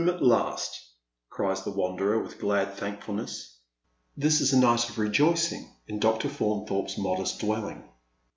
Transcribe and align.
"Home 0.01 0.09
at 0.09 0.23
last," 0.23 0.81
cries 1.29 1.61
the 1.63 1.69
wanderer, 1.69 2.19
with 2.23 2.39
glad 2.39 2.73
thankfulness. 2.73 3.59
This 4.17 4.41
is 4.41 4.51
a 4.51 4.57
night 4.57 4.89
of 4.89 4.97
rejoicing 4.97 5.75
in 5.87 5.99
Dr. 5.99 6.27
Faunthorpe's 6.27 6.97
modest 6.97 7.37
dwelling. 7.39 7.83